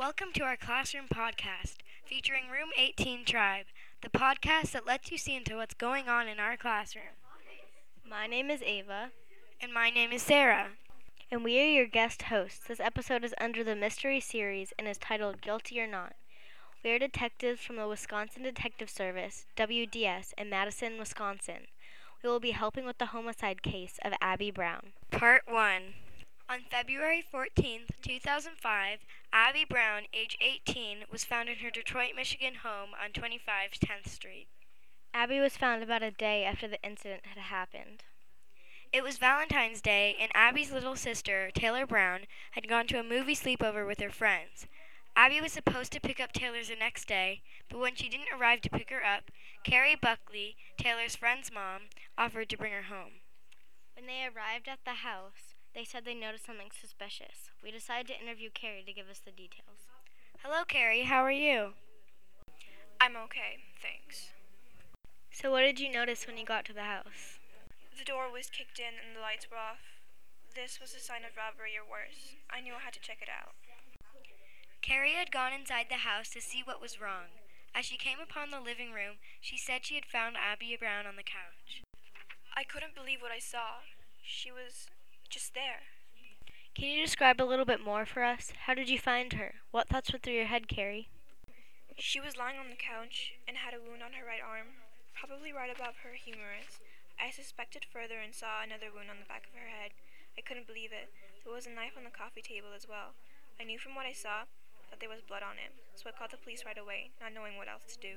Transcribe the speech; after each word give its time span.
Welcome 0.00 0.28
to 0.36 0.44
our 0.44 0.56
classroom 0.56 1.08
podcast 1.12 1.74
featuring 2.06 2.44
Room 2.50 2.70
18 2.78 3.22
Tribe, 3.26 3.66
the 4.00 4.08
podcast 4.08 4.70
that 4.70 4.86
lets 4.86 5.12
you 5.12 5.18
see 5.18 5.36
into 5.36 5.56
what's 5.56 5.74
going 5.74 6.08
on 6.08 6.26
in 6.26 6.40
our 6.40 6.56
classroom. 6.56 7.12
My 8.08 8.26
name 8.26 8.48
is 8.48 8.62
Ava, 8.62 9.10
And 9.60 9.74
my 9.74 9.90
name 9.90 10.10
is 10.10 10.22
Sarah. 10.22 10.68
and 11.30 11.44
we 11.44 11.60
are 11.60 11.66
your 11.66 11.86
guest 11.86 12.22
hosts. 12.22 12.66
This 12.66 12.80
episode 12.80 13.24
is 13.24 13.34
under 13.38 13.62
the 13.62 13.76
mystery 13.76 14.20
series 14.20 14.72
and 14.78 14.88
is 14.88 14.96
titled 14.96 15.42
Guilty 15.42 15.78
or 15.78 15.86
Not. 15.86 16.14
We 16.82 16.92
are 16.92 16.98
detectives 16.98 17.60
from 17.60 17.76
the 17.76 17.86
Wisconsin 17.86 18.42
Detective 18.42 18.88
Service, 18.88 19.44
WDS, 19.54 20.32
in 20.38 20.48
Madison, 20.48 20.96
Wisconsin. 20.98 21.66
We 22.22 22.30
will 22.30 22.40
be 22.40 22.52
helping 22.52 22.86
with 22.86 22.96
the 22.96 23.12
homicide 23.12 23.62
case 23.62 23.98
of 24.02 24.14
Abby 24.22 24.50
Brown. 24.50 24.92
Part 25.10 25.42
1. 25.46 25.82
On 26.50 26.62
February 26.68 27.22
14, 27.22 27.82
2005, 28.02 28.98
Abby 29.32 29.64
Brown, 29.64 30.02
age 30.12 30.36
18, 30.40 31.04
was 31.08 31.24
found 31.24 31.48
in 31.48 31.58
her 31.58 31.70
Detroit, 31.70 32.16
Michigan 32.16 32.56
home 32.64 32.90
on 33.00 33.12
25 33.12 33.70
10th 33.78 34.08
Street. 34.08 34.48
Abby 35.14 35.38
was 35.38 35.56
found 35.56 35.84
about 35.84 36.02
a 36.02 36.10
day 36.10 36.42
after 36.42 36.66
the 36.66 36.82
incident 36.82 37.20
had 37.26 37.40
happened. 37.40 38.02
It 38.92 39.04
was 39.04 39.16
Valentine's 39.18 39.80
Day, 39.80 40.16
and 40.20 40.32
Abby's 40.34 40.72
little 40.72 40.96
sister, 40.96 41.52
Taylor 41.54 41.86
Brown, 41.86 42.22
had 42.50 42.66
gone 42.66 42.88
to 42.88 42.98
a 42.98 43.04
movie 43.04 43.36
sleepover 43.36 43.86
with 43.86 44.00
her 44.00 44.10
friends. 44.10 44.66
Abby 45.14 45.40
was 45.40 45.52
supposed 45.52 45.92
to 45.92 46.00
pick 46.00 46.18
up 46.18 46.32
Taylor 46.32 46.64
the 46.64 46.74
next 46.74 47.06
day, 47.06 47.42
but 47.68 47.78
when 47.78 47.94
she 47.94 48.08
didn't 48.08 48.34
arrive 48.36 48.60
to 48.62 48.70
pick 48.70 48.90
her 48.90 49.04
up, 49.04 49.30
Carrie 49.62 49.94
Buckley, 49.94 50.56
Taylor's 50.76 51.14
friend's 51.14 51.52
mom, 51.52 51.82
offered 52.18 52.48
to 52.48 52.58
bring 52.58 52.72
her 52.72 52.90
home. 52.92 53.22
When 53.94 54.08
they 54.08 54.24
arrived 54.24 54.66
at 54.66 54.80
the 54.84 55.06
house, 55.06 55.49
they 55.74 55.84
said 55.84 56.04
they 56.04 56.14
noticed 56.14 56.46
something 56.46 56.70
suspicious. 56.70 57.50
We 57.62 57.70
decided 57.70 58.08
to 58.08 58.20
interview 58.20 58.50
Carrie 58.52 58.82
to 58.86 58.92
give 58.92 59.08
us 59.08 59.20
the 59.24 59.30
details. 59.30 59.86
Hello, 60.42 60.64
Carrie. 60.66 61.04
How 61.04 61.22
are 61.22 61.30
you? 61.30 61.74
I'm 63.00 63.16
okay, 63.16 63.62
thanks. 63.80 64.30
So, 65.30 65.50
what 65.50 65.62
did 65.62 65.80
you 65.80 65.90
notice 65.90 66.26
when 66.26 66.36
you 66.36 66.44
got 66.44 66.64
to 66.66 66.72
the 66.72 66.90
house? 66.90 67.38
The 67.96 68.04
door 68.04 68.32
was 68.32 68.50
kicked 68.50 68.78
in 68.78 68.98
and 68.98 69.16
the 69.16 69.20
lights 69.20 69.46
were 69.50 69.56
off. 69.56 70.00
This 70.54 70.80
was 70.80 70.94
a 70.94 71.00
sign 71.00 71.22
of 71.22 71.36
robbery 71.36 71.78
or 71.78 71.86
worse. 71.86 72.34
I 72.50 72.60
knew 72.60 72.74
I 72.74 72.84
had 72.84 72.94
to 72.94 73.00
check 73.00 73.22
it 73.22 73.28
out. 73.30 73.54
Carrie 74.82 75.14
had 75.14 75.30
gone 75.30 75.52
inside 75.52 75.86
the 75.88 76.08
house 76.08 76.30
to 76.30 76.40
see 76.40 76.62
what 76.64 76.80
was 76.80 77.00
wrong. 77.00 77.30
As 77.74 77.86
she 77.86 77.96
came 77.96 78.18
upon 78.18 78.50
the 78.50 78.60
living 78.60 78.90
room, 78.90 79.22
she 79.40 79.56
said 79.56 79.86
she 79.86 79.94
had 79.94 80.04
found 80.04 80.34
Abby 80.36 80.76
Brown 80.78 81.06
on 81.06 81.14
the 81.16 81.22
couch. 81.22 81.84
I 82.56 82.64
couldn't 82.64 82.96
believe 82.96 83.22
what 83.22 83.30
I 83.30 83.38
saw. 83.38 83.86
She 84.22 84.50
was 84.50 84.88
just 85.30 85.54
there. 85.54 85.86
Can 86.74 86.90
you 86.90 87.06
describe 87.06 87.40
a 87.40 87.46
little 87.46 87.64
bit 87.64 87.78
more 87.78 88.04
for 88.04 88.22
us? 88.22 88.52
How 88.66 88.74
did 88.74 88.90
you 88.90 88.98
find 88.98 89.32
her? 89.34 89.62
What 89.70 89.88
thoughts 89.88 90.12
went 90.12 90.22
through 90.22 90.34
your 90.34 90.50
head, 90.50 90.66
Carrie? 90.66 91.08
She 91.96 92.18
was 92.18 92.36
lying 92.36 92.58
on 92.58 92.70
the 92.70 92.78
couch 92.78 93.34
and 93.46 93.56
had 93.56 93.74
a 93.74 93.82
wound 93.82 94.02
on 94.02 94.18
her 94.18 94.26
right 94.26 94.42
arm, 94.42 94.82
probably 95.14 95.52
right 95.52 95.70
above 95.70 96.02
her 96.02 96.18
humerus. 96.18 96.82
I 97.20 97.30
suspected 97.30 97.86
further 97.86 98.18
and 98.18 98.34
saw 98.34 98.62
another 98.64 98.90
wound 98.90 99.10
on 99.10 99.22
the 99.22 99.30
back 99.30 99.46
of 99.46 99.54
her 99.54 99.70
head. 99.70 99.94
I 100.38 100.42
couldn't 100.42 100.66
believe 100.66 100.90
it. 100.90 101.12
There 101.44 101.54
was 101.54 101.66
a 101.66 101.70
knife 101.70 101.94
on 101.96 102.04
the 102.04 102.10
coffee 102.10 102.42
table 102.42 102.74
as 102.74 102.88
well. 102.88 103.14
I 103.60 103.64
knew 103.64 103.78
from 103.78 103.94
what 103.94 104.06
I 104.06 104.16
saw 104.16 104.50
that 104.90 104.98
there 104.98 105.12
was 105.12 105.20
blood 105.22 105.46
on 105.46 105.62
it, 105.62 105.70
so 105.94 106.08
I 106.08 106.16
called 106.16 106.32
the 106.32 106.42
police 106.42 106.64
right 106.64 106.78
away, 106.78 107.10
not 107.20 107.34
knowing 107.34 107.54
what 107.54 107.68
else 107.68 107.94
to 107.94 108.00
do. 108.00 108.14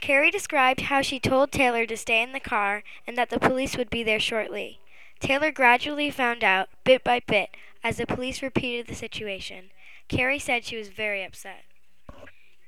Carrie 0.00 0.30
described 0.30 0.90
how 0.90 1.02
she 1.02 1.18
told 1.18 1.50
Taylor 1.50 1.86
to 1.86 1.96
stay 1.96 2.22
in 2.22 2.32
the 2.32 2.40
car 2.40 2.82
and 3.06 3.16
that 3.16 3.30
the 3.30 3.40
police 3.40 3.76
would 3.76 3.90
be 3.90 4.02
there 4.02 4.20
shortly. 4.20 4.80
Taylor 5.20 5.50
gradually 5.50 6.10
found 6.10 6.44
out, 6.44 6.68
bit 6.84 7.02
by 7.02 7.20
bit, 7.20 7.50
as 7.82 7.96
the 7.96 8.06
police 8.06 8.42
repeated 8.42 8.86
the 8.86 8.94
situation. 8.94 9.70
Carrie 10.08 10.38
said 10.38 10.64
she 10.64 10.76
was 10.76 10.88
very 10.88 11.24
upset. 11.24 11.64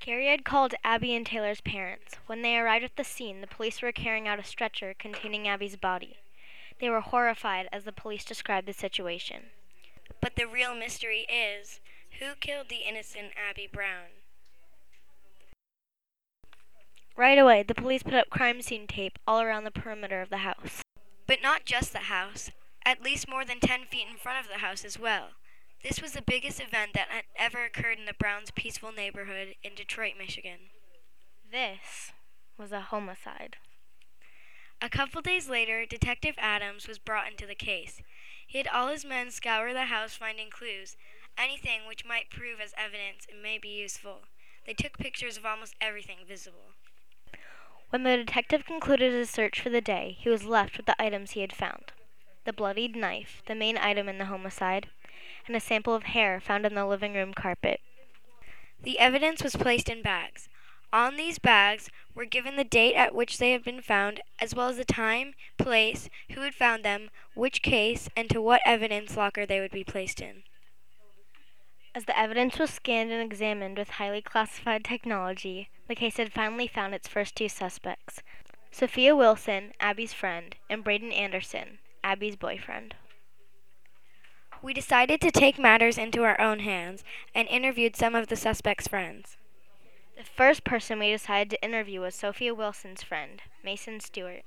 Carrie 0.01 0.29
had 0.29 0.45
called 0.45 0.75
Abby 0.83 1.15
and 1.15 1.27
Taylor's 1.27 1.61
parents. 1.61 2.17
When 2.27 2.43
they 2.43 2.57
arrived 2.57 2.85
at 2.85 2.97
the 2.97 3.05
scene, 3.05 3.41
the 3.41 3.47
police 3.47 3.83
were 3.83 3.93
carrying 3.93 4.27
out 4.27 4.39
a 4.39 4.45
stretcher 4.45 4.95
containing 4.99 5.47
Abby's 5.47 5.77
body. 5.77 6.17
They 6.81 6.89
were 6.89 7.03
horrified 7.03 7.69
as 7.71 7.85
the 7.85 7.93
police 7.93 8.25
described 8.25 8.67
the 8.67 8.73
situation. 8.73 9.51
But 10.21 10.37
the 10.37 10.47
real 10.47 10.75
mystery 10.75 11.27
is 11.31 11.81
who 12.19 12.35
killed 12.41 12.69
the 12.69 12.89
innocent 12.89 13.33
Abby 13.37 13.69
Brown? 13.71 14.09
Right 17.17 17.39
away, 17.39 17.63
the 17.63 17.75
police 17.75 18.03
put 18.03 18.15
up 18.15 18.31
crime 18.31 18.63
scene 18.63 18.87
tape 18.87 19.19
all 19.27 19.41
around 19.41 19.65
the 19.65 19.71
perimeter 19.71 20.23
of 20.23 20.31
the 20.31 20.39
house. 20.39 20.83
But 21.31 21.43
not 21.43 21.65
just 21.65 21.93
the 21.93 22.11
house, 22.11 22.51
at 22.85 23.05
least 23.05 23.29
more 23.29 23.45
than 23.45 23.61
10 23.61 23.85
feet 23.85 24.09
in 24.11 24.17
front 24.17 24.45
of 24.45 24.51
the 24.51 24.59
house 24.59 24.85
as 24.85 24.99
well. 24.99 25.29
This 25.81 26.03
was 26.03 26.11
the 26.11 26.23
biggest 26.23 26.61
event 26.61 26.91
that 26.95 27.07
had 27.09 27.23
ever 27.39 27.63
occurred 27.63 28.01
in 28.01 28.07
the 28.07 28.19
Browns' 28.19 28.51
peaceful 28.51 28.91
neighborhood 28.91 29.55
in 29.63 29.77
Detroit, 29.77 30.15
Michigan. 30.19 30.59
This 31.49 32.11
was 32.59 32.73
a 32.73 32.81
homicide. 32.81 33.59
A 34.83 34.89
couple 34.89 35.23
days 35.23 35.49
later, 35.49 35.87
Detective 35.87 36.35
Adams 36.37 36.89
was 36.89 36.99
brought 36.99 37.31
into 37.31 37.47
the 37.47 37.55
case. 37.55 38.03
He 38.45 38.59
had 38.59 38.67
all 38.67 38.89
his 38.89 39.05
men 39.05 39.31
scour 39.31 39.73
the 39.73 39.85
house 39.85 40.15
finding 40.15 40.51
clues, 40.51 40.97
anything 41.39 41.83
which 41.87 42.05
might 42.05 42.31
prove 42.31 42.59
as 42.61 42.75
evidence 42.77 43.29
and 43.31 43.41
may 43.41 43.57
be 43.57 43.69
useful. 43.69 44.23
They 44.67 44.75
took 44.75 44.99
pictures 44.99 45.37
of 45.37 45.47
almost 45.47 45.77
everything 45.81 46.27
visible. 46.27 46.75
When 47.91 48.05
the 48.05 48.17
detective 48.17 48.65
concluded 48.65 49.13
his 49.13 49.31
search 49.31 49.61
for 49.61 49.69
the 49.69 49.81
day, 49.81 50.17
he 50.21 50.29
was 50.29 50.45
left 50.45 50.77
with 50.77 50.87
the 50.87 51.01
items 51.03 51.33
he 51.33 51.41
had 51.41 51.53
found 51.53 51.93
the 52.45 52.53
bloodied 52.53 52.97
knife, 52.97 53.43
the 53.47 53.55
main 53.55 53.77
item 53.77 54.09
in 54.09 54.17
the 54.17 54.25
homicide, 54.27 54.89
and 55.47 55.55
a 55.55 55.61
sample 55.61 55.95
of 55.95 56.05
hair 56.05 56.41
found 56.41 56.65
in 56.65 56.75
the 56.75 56.87
living 56.87 57.15
room 57.15 57.35
carpet. 57.35 57.81
The 58.83 58.99
evidence 58.99 59.43
was 59.43 59.57
placed 59.57 59.89
in 59.89 60.03
bags. 60.03 60.49
On 60.93 61.17
these 61.17 61.39
bags 61.39 61.91
were 62.15 62.25
given 62.25 62.57
the 62.57 62.65
date 62.65 62.95
at 62.95 63.15
which 63.15 63.39
they 63.39 63.53
had 63.53 63.63
been 63.63 63.83
found, 63.83 64.21
as 64.39 64.55
well 64.55 64.69
as 64.69 64.77
the 64.77 64.85
time, 64.85 65.35
place, 65.59 66.09
who 66.33 66.41
had 66.41 66.55
found 66.55 66.85
them, 66.85 67.11
which 67.35 67.61
case, 67.61 68.09
and 68.17 68.31
to 68.31 68.41
what 68.41 68.63
evidence 68.65 69.17
locker 69.17 69.45
they 69.45 69.61
would 69.61 69.73
be 69.73 69.85
placed 69.85 70.21
in. 70.21 70.45
As 71.93 72.05
the 72.05 72.17
evidence 72.17 72.59
was 72.59 72.71
scanned 72.71 73.11
and 73.11 73.21
examined 73.21 73.77
with 73.77 73.91
highly 73.91 74.23
classified 74.23 74.85
technology, 74.85 75.71
the 75.89 75.97
case 75.97 76.19
had 76.19 76.33
finally 76.33 76.69
found 76.69 76.95
its 76.95 77.09
first 77.09 77.35
two 77.35 77.49
suspects 77.49 78.23
Sophia 78.71 79.17
Wilson, 79.17 79.73
Abby's 79.81 80.13
friend, 80.13 80.55
and 80.69 80.85
Braden 80.85 81.11
Anderson, 81.11 81.79
Abby's 82.05 82.37
boyfriend. 82.37 82.95
We 84.63 84.73
decided 84.73 85.21
to 85.23 85.33
take 85.33 85.59
matters 85.59 85.99
into 85.99 86.23
our 86.23 86.41
own 86.41 86.61
hands 86.61 87.03
and 87.35 87.49
interviewed 87.49 87.97
some 87.97 88.15
of 88.15 88.29
the 88.29 88.37
suspects' 88.37 88.87
friends. 88.87 89.37
The 90.17 90.23
first 90.23 90.63
person 90.65 90.99
we 90.99 91.11
decided 91.11 91.51
to 91.51 91.65
interview 91.65 92.03
was 92.03 92.15
Sophia 92.15 92.55
Wilson's 92.55 93.03
friend, 93.03 93.43
Mason 93.65 93.99
Stewart. 93.99 94.45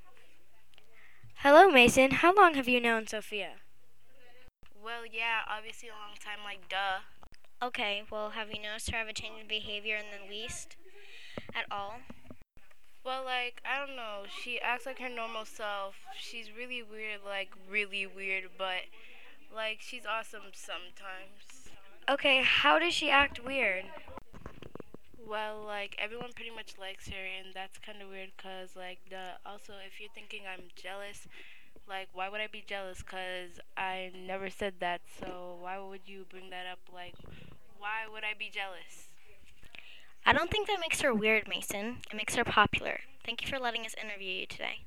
Hello, 1.37 1.69
Mason. 1.69 2.11
How 2.11 2.33
long 2.33 2.53
have 2.53 2.69
you 2.69 2.79
known 2.79 3.07
Sophia? 3.07 3.55
Well, 4.81 5.05
yeah, 5.05 5.41
obviously 5.49 5.89
a 5.89 5.93
long 5.93 6.15
time, 6.23 6.39
like, 6.45 6.69
duh. 6.69 6.99
Okay, 7.63 8.03
well, 8.12 8.31
have 8.31 8.50
you 8.51 8.62
noticed 8.62 8.91
her 8.91 8.97
have 8.97 9.07
a 9.07 9.13
change 9.13 9.40
in 9.40 9.47
behavior 9.47 9.96
in 9.96 10.03
the 10.12 10.29
least? 10.29 10.75
At 11.56 11.63
all? 11.72 11.94
Well, 13.06 13.24
like, 13.24 13.62
I 13.63 13.79
don't 13.79 13.96
know. 13.96 14.24
She 14.28 14.59
acts 14.59 14.85
like 14.85 15.00
her 15.00 15.07
normal 15.07 15.46
self. 15.46 15.96
She's 16.19 16.47
really 16.52 16.84
weird, 16.84 17.22
like, 17.25 17.52
really 17.72 18.06
weird, 18.06 18.50
but, 18.57 18.91
like, 19.56 19.78
she's 19.79 20.03
awesome 20.06 20.52
sometimes. 20.52 21.72
Okay, 22.09 22.41
how 22.44 22.79
does 22.79 22.94
she 22.94 23.09
act 23.09 23.41
weird? 23.41 23.85
Well, 25.25 25.63
like, 25.66 25.96
everyone 25.97 26.34
pretty 26.35 26.52
much 26.52 26.73
likes 26.78 27.07
her, 27.07 27.16
and 27.16 27.53
that's 27.53 27.78
kind 27.78 28.02
of 28.02 28.09
weird, 28.09 28.31
because, 28.35 28.75
like, 28.75 29.00
the, 29.09 29.40
also, 29.46 29.72
if 29.88 30.02
you're 30.02 30.12
thinking 30.13 30.41
I'm 30.52 30.68
jealous, 30.75 31.29
like, 31.88 32.09
why 32.12 32.28
would 32.28 32.41
I 32.41 32.47
be 32.47 32.63
jealous? 32.66 33.00
Because 33.00 33.59
I 33.78 34.12
never 34.16 34.50
said 34.50 34.75
that, 34.79 35.02
so 35.19 35.57
why 35.62 35.79
would 35.79 36.02
you 36.06 36.25
bring 36.29 36.50
that 36.50 36.66
up? 36.69 36.79
Like, 36.94 37.16
why 37.83 38.07
would 38.09 38.23
I 38.23 38.33
be 38.33 38.49
jealous? 38.49 39.09
I 40.25 40.31
don't 40.31 40.49
think 40.49 40.67
that 40.67 40.79
makes 40.79 41.02
her 41.02 41.13
weird, 41.13 41.49
Mason. 41.49 41.97
It 42.09 42.16
makes 42.16 42.35
her 42.35 42.46
popular. 42.46 43.02
Thank 43.25 43.41
you 43.41 43.49
for 43.49 43.59
letting 43.59 43.85
us 43.85 43.93
interview 44.02 44.31
you 44.31 44.46
today. 44.46 44.85